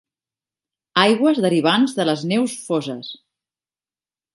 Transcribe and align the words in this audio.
Aigües 1.01 1.43
derivants 1.47 1.95
de 2.01 2.09
les 2.13 2.27
neus 2.33 2.59
foses. 2.73 3.17